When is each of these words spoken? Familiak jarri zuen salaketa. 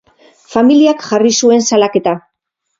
Familiak 0.53 1.05
jarri 1.11 1.35
zuen 1.43 1.63
salaketa. 1.71 2.19